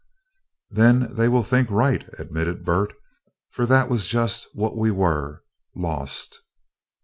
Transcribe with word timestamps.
"Then 0.71 1.13
they 1.13 1.27
will 1.29 1.43
think 1.43 1.69
right," 1.69 2.03
admitted 2.17 2.65
Bert, 2.65 2.91
"for 3.51 3.67
that 3.67 3.87
was 3.87 4.07
just 4.07 4.47
what 4.53 4.75
we 4.75 4.89
were, 4.89 5.43
lost." 5.75 6.41